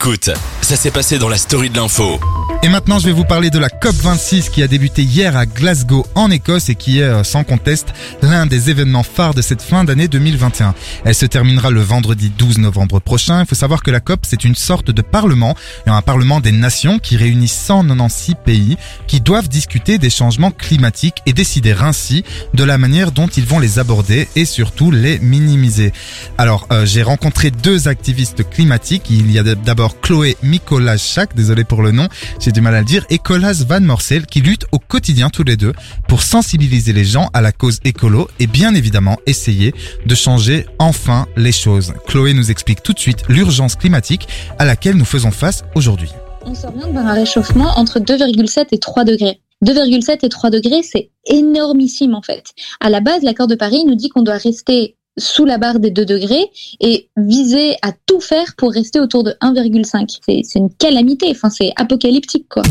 Écoute, 0.00 0.30
ça 0.68 0.76
s'est 0.76 0.90
passé 0.90 1.18
dans 1.18 1.30
la 1.30 1.38
story 1.38 1.70
de 1.70 1.78
l'info. 1.78 2.20
Et 2.64 2.68
maintenant, 2.68 2.98
je 2.98 3.06
vais 3.06 3.12
vous 3.12 3.24
parler 3.24 3.50
de 3.50 3.58
la 3.58 3.68
COP26 3.68 4.50
qui 4.50 4.64
a 4.64 4.66
débuté 4.66 5.02
hier 5.02 5.36
à 5.36 5.46
Glasgow 5.46 6.04
en 6.16 6.28
Écosse 6.28 6.68
et 6.68 6.74
qui 6.74 6.98
est 6.98 7.04
euh, 7.04 7.22
sans 7.22 7.44
conteste 7.44 7.94
l'un 8.20 8.46
des 8.46 8.68
événements 8.68 9.04
phares 9.04 9.32
de 9.32 9.42
cette 9.42 9.62
fin 9.62 9.84
d'année 9.84 10.08
2021. 10.08 10.74
Elle 11.04 11.14
se 11.14 11.24
terminera 11.24 11.70
le 11.70 11.80
vendredi 11.80 12.30
12 12.36 12.58
novembre 12.58 12.98
prochain. 12.98 13.40
Il 13.40 13.46
faut 13.46 13.54
savoir 13.54 13.84
que 13.84 13.92
la 13.92 14.00
COP, 14.00 14.26
c'est 14.26 14.44
une 14.44 14.56
sorte 14.56 14.90
de 14.90 15.02
parlement, 15.02 15.54
un 15.86 16.02
parlement 16.02 16.40
des 16.40 16.50
nations 16.50 16.98
qui 16.98 17.16
réunit 17.16 17.48
196 17.48 18.34
pays 18.44 18.76
qui 19.06 19.20
doivent 19.20 19.48
discuter 19.48 19.98
des 19.98 20.10
changements 20.10 20.50
climatiques 20.50 21.22
et 21.26 21.32
décider 21.32 21.76
ainsi 21.80 22.24
de 22.54 22.64
la 22.64 22.76
manière 22.76 23.12
dont 23.12 23.28
ils 23.28 23.46
vont 23.46 23.60
les 23.60 23.78
aborder 23.78 24.28
et 24.34 24.44
surtout 24.44 24.90
les 24.90 25.20
minimiser. 25.20 25.92
Alors, 26.38 26.66
euh, 26.72 26.84
j'ai 26.84 27.04
rencontré 27.04 27.52
deux 27.52 27.86
activistes 27.86 28.50
climatiques. 28.50 29.04
Il 29.10 29.30
y 29.30 29.38
a 29.38 29.44
d'abord 29.44 30.00
Chloé 30.00 30.36
Mikolas-Chak, 30.58 31.36
désolé 31.36 31.62
pour 31.62 31.82
le 31.82 31.92
nom, 31.92 32.08
j'ai 32.40 32.50
du 32.50 32.60
mal 32.60 32.74
à 32.74 32.80
le 32.80 32.84
dire, 32.84 33.06
et 33.10 33.18
Colas 33.18 33.64
Van 33.66 33.80
Morsel 33.80 34.26
qui 34.26 34.40
luttent 34.40 34.66
au 34.72 34.78
quotidien 34.78 35.30
tous 35.30 35.44
les 35.44 35.56
deux 35.56 35.72
pour 36.08 36.22
sensibiliser 36.22 36.92
les 36.92 37.04
gens 37.04 37.30
à 37.32 37.40
la 37.40 37.52
cause 37.52 37.78
écolo 37.84 38.28
et 38.40 38.48
bien 38.48 38.74
évidemment 38.74 39.18
essayer 39.26 39.72
de 40.04 40.14
changer 40.14 40.66
enfin 40.78 41.26
les 41.36 41.52
choses. 41.52 41.94
Chloé 42.06 42.34
nous 42.34 42.50
explique 42.50 42.82
tout 42.82 42.92
de 42.92 42.98
suite 42.98 43.22
l'urgence 43.28 43.76
climatique 43.76 44.26
à 44.58 44.64
laquelle 44.64 44.96
nous 44.96 45.04
faisons 45.04 45.30
face 45.30 45.62
aujourd'hui. 45.74 46.10
On 46.44 46.54
s'oriente 46.54 46.92
vers 46.92 47.06
un 47.06 47.14
réchauffement 47.14 47.78
entre 47.78 48.00
2,7 48.00 48.66
et 48.72 48.78
3 48.78 49.04
degrés. 49.04 49.40
2,7 49.64 50.24
et 50.24 50.28
3 50.28 50.50
degrés, 50.50 50.82
c'est 50.82 51.10
énormissime 51.26 52.14
en 52.14 52.22
fait. 52.22 52.52
À 52.80 52.90
la 52.90 53.00
base, 53.00 53.22
l'accord 53.22 53.46
de 53.46 53.54
Paris 53.54 53.84
nous 53.86 53.96
dit 53.96 54.08
qu'on 54.08 54.22
doit 54.22 54.38
rester 54.38 54.96
sous 55.18 55.44
la 55.44 55.58
barre 55.58 55.78
des 55.78 55.90
2 55.90 56.04
degrés 56.04 56.50
et 56.80 57.08
viser 57.16 57.76
à 57.82 57.92
tout 58.06 58.20
faire 58.20 58.54
pour 58.56 58.72
rester 58.72 59.00
autour 59.00 59.24
de 59.24 59.32
1,5. 59.42 60.18
C'est 60.26 60.58
une 60.58 60.70
calamité, 60.70 61.28
enfin 61.30 61.50
c'est 61.50 61.72
apocalyptique 61.76 62.48
quoi. 62.48 62.62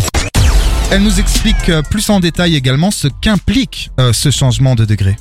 Elle 0.90 1.04
nous 1.04 1.20
explique 1.20 1.68
euh, 1.68 1.82
plus 1.82 2.10
en 2.10 2.22
détail 2.22 2.56
également 2.56 2.92
ce 2.92 3.10
qu'implique 3.22 3.90
euh, 4.00 4.14
ce 4.14 4.32
changement 4.32 4.74
de 4.74 4.86
degré. 4.86 5.18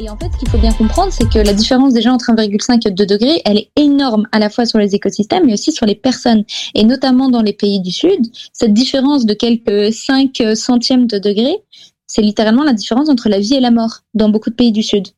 Et 0.00 0.10
en 0.10 0.16
fait, 0.16 0.26
ce 0.32 0.38
qu'il 0.38 0.48
faut 0.48 0.58
bien 0.58 0.72
comprendre, 0.72 1.12
c'est 1.12 1.28
que 1.28 1.38
la 1.38 1.52
différence 1.52 1.92
déjà 1.92 2.12
entre 2.12 2.32
1,5 2.32 2.86
et 2.86 2.90
2 2.90 3.06
degrés, 3.06 3.42
elle 3.44 3.58
est 3.58 3.70
énorme 3.76 4.26
à 4.32 4.38
la 4.38 4.50
fois 4.50 4.66
sur 4.66 4.78
les 4.78 4.94
écosystèmes, 4.94 5.44
mais 5.46 5.52
aussi 5.52 5.72
sur 5.72 5.86
les 5.86 5.94
personnes. 5.94 6.44
Et 6.74 6.84
notamment 6.84 7.30
dans 7.30 7.42
les 7.42 7.52
pays 7.52 7.80
du 7.80 7.90
Sud, 7.90 8.26
cette 8.52 8.74
différence 8.74 9.26
de 9.26 9.34
quelques 9.34 9.92
5 9.92 10.42
centièmes 10.54 11.06
de 11.06 11.18
degré, 11.18 11.56
c'est 12.06 12.22
littéralement 12.22 12.64
la 12.64 12.72
différence 12.72 13.08
entre 13.08 13.28
la 13.28 13.38
vie 13.38 13.54
et 13.54 13.60
la 13.60 13.70
mort 13.70 14.00
dans 14.14 14.28
beaucoup 14.28 14.50
de 14.50 14.54
pays 14.54 14.72
du 14.72 14.82
Sud. 14.82 15.08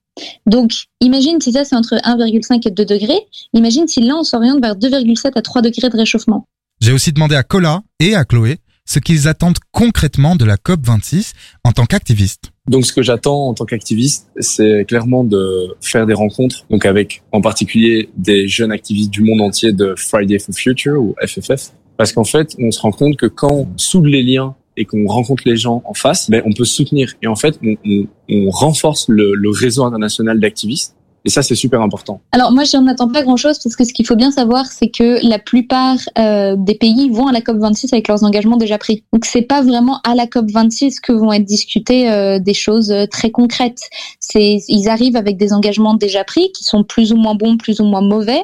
Donc, 0.47 0.73
imagine 1.01 1.41
si 1.41 1.53
ça 1.53 1.65
c'est 1.65 1.77
entre 1.77 1.97
1,5 1.97 2.67
et 2.67 2.71
2 2.71 2.85
degrés, 2.85 3.21
imagine 3.53 3.87
si 3.89 4.01
là 4.01 4.17
on 4.17 4.25
s'oriente 4.25 4.61
vers 4.61 4.77
2,7 4.77 5.33
à 5.37 5.43
3 5.43 5.63
degrés 5.63 5.89
de 5.89 5.97
réchauffement. 5.97 6.47
J'ai 6.81 6.93
aussi 6.93 7.13
demandé 7.13 7.35
à 7.35 7.43
Cola 7.43 7.83
et 8.01 8.15
à 8.15 8.25
Chloé 8.25 8.59
ce 8.87 8.99
qu'ils 8.99 9.29
attendent 9.29 9.59
concrètement 9.71 10.35
de 10.35 10.45
la 10.45 10.57
COP26 10.57 11.33
en 11.65 11.73
tant 11.73 11.87
qu'activistes. 11.87 12.51
Donc 12.67 12.87
ce 12.87 12.93
que 12.93 13.03
j'attends 13.03 13.49
en 13.49 13.55
tant 13.55 13.65
qu'activiste, 13.65 14.29
c'est 14.39 14.85
clairement 14.87 15.23
de 15.23 15.77
faire 15.81 16.07
des 16.07 16.15
rencontres, 16.15 16.65
donc 16.71 16.87
avec 16.87 17.23
en 17.33 17.41
particulier 17.41 18.11
des 18.17 18.49
jeunes 18.49 18.73
activistes 18.73 19.11
du 19.11 19.23
monde 19.23 19.41
entier 19.43 19.73
de 19.73 19.95
Friday 19.97 20.39
for 20.39 20.55
Future 20.55 21.01
ou 21.01 21.15
FFF, 21.25 21.73
parce 21.97 22.13
qu'en 22.13 22.25
fait, 22.25 22.57
on 22.59 22.71
se 22.71 22.81
rend 22.81 22.93
compte 22.93 23.17
que 23.17 23.27
quand 23.27 23.53
on 23.53 23.69
soude 23.77 24.07
les 24.07 24.23
liens 24.23 24.57
et 24.77 24.85
qu'on 24.85 25.07
rencontre 25.07 25.43
les 25.47 25.57
gens 25.57 25.83
en 25.85 25.95
face, 25.95 26.31
ben, 26.31 26.43
on 26.47 26.53
peut 26.53 26.65
soutenir. 26.65 27.15
Et 27.23 27.27
en 27.27 27.37
fait, 27.37 27.59
on, 27.63 27.77
on, 27.85 28.07
on 28.29 28.51
renforce 28.51 29.09
le, 29.09 29.35
le 29.35 29.51
réseau 29.51 29.85
international 29.85 30.41
d'activistes 30.41 30.97
et 31.25 31.31
ça, 31.31 31.43
c'est 31.43 31.55
super 31.55 31.83
important. 31.83 32.21
Alors 32.33 32.51
moi, 32.51 32.65
j'en 32.65 32.87
attends 32.87 33.09
pas 33.09 33.23
grand-chose 33.23 33.59
parce 33.59 33.77
que 33.77 33.85
ce 33.85 33.93
qu'il 33.93 34.07
faut 34.07 34.17
bien 34.17 34.31
savoir, 34.31 34.67
c'est 34.67 34.89
que 34.89 35.27
la 35.27 35.39
plupart 35.39 35.99
euh, 36.19 36.57
des 36.59 36.75
pays 36.75 37.11
vont 37.11 37.27
à 37.27 37.33
la 37.33 37.43
COP 37.43 37.59
26 37.59 37.93
avec 37.93 38.09
leurs 38.09 38.25
engagements 38.25 38.57
déjà 38.57 38.79
pris. 38.79 39.05
Donc 39.13 39.27
c'est 39.27 39.43
pas 39.43 39.63
vraiment 39.63 40.01
à 40.05 40.15
la 40.15 40.27
COP 40.27 40.51
26 40.51 41.01
que 41.01 41.13
vont 41.13 41.33
être 41.33 41.45
discutées 41.45 42.11
euh, 42.11 42.39
des 42.39 42.55
choses 42.55 42.91
euh, 42.91 43.07
très 43.07 43.31
concrètes. 43.31 43.83
C'est 44.19 44.61
ils 44.69 44.89
arrivent 44.89 45.17
avec 45.17 45.37
des 45.37 45.53
engagements 45.53 45.95
déjà 45.95 46.25
pris 46.25 46.53
qui 46.53 46.65
sont 46.65 46.85
plus 46.85 47.13
ou 47.13 47.17
moins 47.17 47.35
bons, 47.35 47.59
plus 47.59 47.81
ou 47.81 47.85
moins 47.85 48.03
mauvais. 48.03 48.43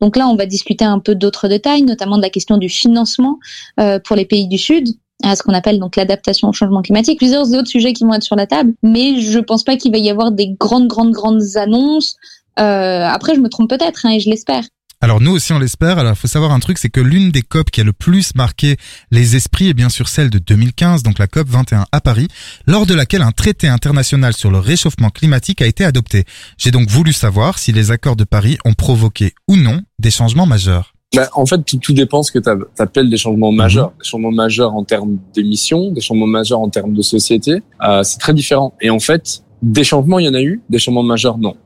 Donc 0.00 0.16
là, 0.16 0.28
on 0.28 0.36
va 0.36 0.44
discuter 0.44 0.84
un 0.84 0.98
peu 0.98 1.14
d'autres 1.14 1.48
détails, 1.48 1.82
notamment 1.82 2.18
de 2.18 2.22
la 2.22 2.30
question 2.30 2.58
du 2.58 2.68
financement 2.68 3.38
euh, 3.80 3.98
pour 3.98 4.16
les 4.16 4.26
pays 4.26 4.48
du 4.48 4.58
Sud 4.58 4.88
à 5.30 5.36
ce 5.36 5.42
qu'on 5.42 5.54
appelle 5.54 5.78
donc 5.78 5.96
l'adaptation 5.96 6.48
au 6.48 6.52
changement 6.52 6.82
climatique, 6.82 7.18
plusieurs 7.18 7.52
autres 7.52 7.68
sujets 7.68 7.92
qui 7.92 8.04
vont 8.04 8.14
être 8.14 8.22
sur 8.22 8.36
la 8.36 8.46
table, 8.46 8.74
mais 8.82 9.20
je 9.20 9.38
pense 9.38 9.64
pas 9.64 9.76
qu'il 9.76 9.92
va 9.92 9.98
y 9.98 10.10
avoir 10.10 10.30
des 10.30 10.54
grandes, 10.58 10.88
grandes, 10.88 11.12
grandes 11.12 11.56
annonces. 11.56 12.16
Euh, 12.58 13.06
après, 13.06 13.34
je 13.34 13.40
me 13.40 13.48
trompe 13.48 13.70
peut-être, 13.70 14.04
hein, 14.04 14.10
et 14.10 14.20
je 14.20 14.28
l'espère. 14.28 14.64
Alors 15.00 15.20
nous 15.20 15.30
aussi 15.30 15.52
on 15.52 15.60
l'espère. 15.60 15.98
Alors 15.98 16.14
il 16.14 16.18
faut 16.18 16.26
savoir 16.26 16.50
un 16.50 16.58
truc, 16.58 16.78
c'est 16.78 16.88
que 16.88 17.00
l'une 17.00 17.30
des 17.30 17.42
COP 17.42 17.70
qui 17.70 17.80
a 17.80 17.84
le 17.84 17.92
plus 17.92 18.34
marqué 18.34 18.76
les 19.12 19.36
esprits 19.36 19.68
est 19.68 19.74
bien 19.74 19.90
sûr 19.90 20.08
celle 20.08 20.28
de 20.28 20.38
2015, 20.38 21.04
donc 21.04 21.20
la 21.20 21.28
COP 21.28 21.48
21 21.48 21.86
à 21.92 22.00
Paris, 22.00 22.26
lors 22.66 22.84
de 22.84 22.94
laquelle 22.94 23.22
un 23.22 23.30
traité 23.30 23.68
international 23.68 24.32
sur 24.32 24.50
le 24.50 24.58
réchauffement 24.58 25.10
climatique 25.10 25.62
a 25.62 25.66
été 25.66 25.84
adopté. 25.84 26.24
J'ai 26.56 26.72
donc 26.72 26.88
voulu 26.88 27.12
savoir 27.12 27.60
si 27.60 27.70
les 27.70 27.92
accords 27.92 28.16
de 28.16 28.24
Paris 28.24 28.58
ont 28.64 28.74
provoqué 28.74 29.34
ou 29.46 29.56
non 29.56 29.82
des 30.00 30.10
changements 30.10 30.46
majeurs. 30.46 30.94
Bah, 31.16 31.28
en 31.34 31.46
fait, 31.46 31.62
tout, 31.64 31.78
tout 31.78 31.94
dépend 31.94 32.22
ce 32.22 32.30
que 32.30 32.38
tu 32.38 32.50
appelles 32.78 33.08
des 33.08 33.16
changements 33.16 33.50
majeurs. 33.50 33.92
Des 33.98 34.04
changements 34.04 34.30
majeurs 34.30 34.74
en 34.74 34.84
termes 34.84 35.18
d'émissions, 35.34 35.90
des 35.90 36.02
changements 36.02 36.26
majeurs 36.26 36.60
en 36.60 36.68
termes 36.68 36.92
de 36.92 37.02
société, 37.02 37.62
euh, 37.82 38.02
c'est 38.02 38.18
très 38.18 38.34
différent. 38.34 38.74
Et 38.82 38.90
en 38.90 39.00
fait, 39.00 39.42
des 39.62 39.84
changements, 39.84 40.18
il 40.18 40.26
y 40.26 40.28
en 40.28 40.34
a 40.34 40.42
eu, 40.42 40.60
des 40.68 40.78
changements 40.78 41.02
majeurs, 41.02 41.38
non. 41.38 41.56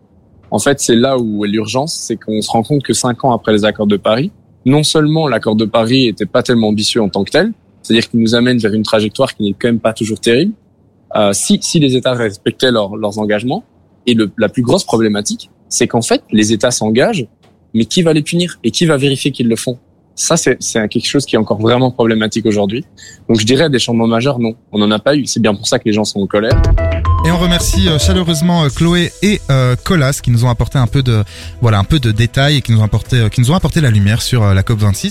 En 0.53 0.59
fait, 0.59 0.81
c'est 0.81 0.95
là 0.95 1.19
où 1.19 1.45
est 1.45 1.49
l'urgence, 1.49 1.93
c'est 1.93 2.17
qu'on 2.17 2.41
se 2.41 2.51
rend 2.51 2.63
compte 2.63 2.83
que 2.83 2.93
cinq 2.93 3.25
ans 3.25 3.33
après 3.33 3.53
les 3.53 3.65
accords 3.65 3.87
de 3.87 3.97
Paris, 3.97 4.31
non 4.65 4.85
seulement 4.85 5.27
l'accord 5.27 5.57
de 5.57 5.65
Paris 5.65 6.07
était 6.07 6.27
pas 6.27 6.43
tellement 6.43 6.69
ambitieux 6.69 7.03
en 7.03 7.09
tant 7.09 7.25
que 7.25 7.31
tel, 7.31 7.53
c'est-à-dire 7.83 8.09
qu'il 8.09 8.21
nous 8.21 8.35
amène 8.37 8.59
vers 8.59 8.73
une 8.73 8.85
trajectoire 8.85 9.35
qui 9.35 9.43
n'est 9.43 9.55
quand 9.55 9.69
même 9.69 9.81
pas 9.81 9.93
toujours 9.93 10.21
terrible, 10.21 10.53
euh, 11.17 11.33
si, 11.33 11.59
si 11.63 11.81
les 11.81 11.97
États 11.97 12.15
respectaient 12.15 12.71
leurs 12.71 13.19
engagements. 13.19 13.65
Et 14.07 14.15
le, 14.15 14.31
la 14.39 14.49
plus 14.49 14.63
grosse 14.63 14.85
problématique, 14.85 15.51
c'est 15.69 15.89
qu'en 15.89 16.03
fait, 16.03 16.23
les 16.31 16.53
États 16.53 16.71
s'engagent 16.71 17.27
mais 17.75 17.85
qui 17.85 18.03
va 18.03 18.13
les 18.13 18.23
punir 18.23 18.59
et 18.65 18.71
qui 18.71 18.87
va 18.87 18.97
vérifier 18.97 19.31
qu'ils 19.31 19.49
le 19.49 19.57
font? 19.57 19.79
Ça, 20.15 20.37
c'est 20.37 20.59
quelque 20.89 21.07
chose 21.07 21.25
qui 21.25 21.37
est 21.37 21.39
encore 21.39 21.59
vraiment 21.59 21.91
problématique 21.91 22.45
aujourd'hui. 22.45 22.85
Donc, 23.29 23.41
je 23.41 23.47
dirais 23.47 23.71
des 23.71 23.79
changements 23.79 24.07
majeurs, 24.07 24.39
non. 24.39 24.55
On 24.71 24.79
n'en 24.79 24.91
a 24.91 24.99
pas 24.99 25.17
eu. 25.17 25.25
C'est 25.25 25.41
bien 25.41 25.55
pour 25.55 25.67
ça 25.67 25.79
que 25.79 25.85
les 25.87 25.93
gens 25.93 26.05
sont 26.05 26.21
en 26.21 26.27
colère. 26.27 26.61
Et 27.25 27.31
on 27.31 27.39
remercie 27.39 27.89
euh, 27.89 28.01
chaleureusement 28.01 28.65
euh, 28.65 28.69
Chloé 28.69 29.13
et 29.23 29.41
euh, 29.49 29.77
Colas 29.77 30.19
qui 30.21 30.33
nous 30.33 30.45
ont 30.45 30.49
apporté 30.49 30.79
un 30.79 30.89
peu 30.89 31.05
de 31.05 31.23
voilà 31.61 31.79
un 31.79 31.85
peu 31.85 32.01
de 32.01 32.11
détails 32.11 32.57
et 32.57 32.63
qui 32.63 32.73
nous 32.73 32.81
ont 32.81 32.85
apporté 32.85 33.29
qui 33.31 33.41
nous 33.41 33.53
ont 33.53 33.55
apporté 33.55 33.81
la 33.81 33.91
lumière 33.91 34.23
sur 34.23 34.53
la 34.53 34.63
COP 34.65 34.81
26. 34.81 35.11